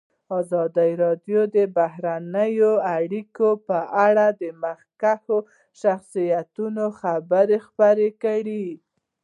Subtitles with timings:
[0.39, 2.53] ازادي راډیو د بهرنۍ
[2.97, 5.37] اړیکې په اړه د مخکښو
[5.81, 8.67] شخصیتونو خبرې خپرې کړي.